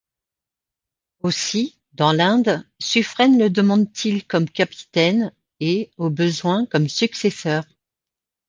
Aussi, 1.21 1.77
dans 1.93 2.11
l'Inde, 2.11 2.67
Suffren 2.79 3.37
le 3.37 3.51
demande-t-il 3.51 4.25
comme 4.25 4.49
capitaine, 4.49 5.31
et, 5.59 5.91
au 5.97 6.09
besoin, 6.09 6.65
comme 6.65 6.89
successeur. 6.89 7.63